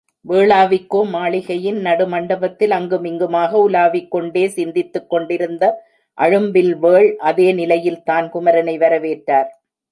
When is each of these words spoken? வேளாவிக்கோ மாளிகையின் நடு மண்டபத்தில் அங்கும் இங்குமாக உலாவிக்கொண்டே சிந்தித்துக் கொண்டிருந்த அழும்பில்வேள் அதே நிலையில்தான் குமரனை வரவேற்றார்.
வேளாவிக்கோ 0.25 0.99
மாளிகையின் 1.09 1.77
நடு 1.81 2.05
மண்டபத்தில் 2.07 2.71
அங்கும் 2.71 3.03
இங்குமாக 3.03 3.51
உலாவிக்கொண்டே 3.67 4.45
சிந்தித்துக் 4.47 5.09
கொண்டிருந்த 5.09 5.63
அழும்பில்வேள் 6.17 7.09
அதே 7.29 7.47
நிலையில்தான் 7.53 8.27
குமரனை 8.33 8.75
வரவேற்றார். 8.77 9.49